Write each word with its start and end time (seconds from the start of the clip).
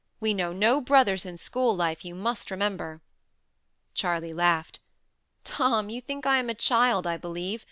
We 0.19 0.33
know 0.33 0.51
no 0.51 0.81
brothers 0.81 1.27
in 1.27 1.37
school 1.37 1.75
life, 1.75 2.03
you 2.03 2.15
must 2.15 2.49
remember." 2.49 3.01
Charley 3.93 4.33
laughed. 4.33 4.79
"Tom, 5.43 5.91
you 5.91 6.01
think 6.01 6.25
I 6.25 6.37
am 6.39 6.49
a 6.49 6.55
child, 6.55 7.05
I 7.05 7.17
believe. 7.17 7.59